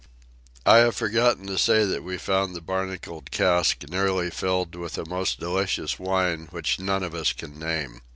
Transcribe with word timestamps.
I 0.65 0.77
have 0.77 0.95
forgotten 0.95 1.45
to 1.45 1.59
say 1.59 1.85
that 1.85 2.01
we 2.03 2.17
found 2.17 2.55
the 2.55 2.59
barnacled 2.61 3.29
cask 3.29 3.83
nearly 3.87 4.31
filled 4.31 4.73
with 4.73 4.97
a 4.97 5.05
most 5.07 5.39
delicious 5.39 5.99
wine 5.99 6.47
which 6.49 6.79
none 6.79 7.03
of 7.03 7.13
us 7.13 7.33
can 7.33 7.59
name. 7.59 8.01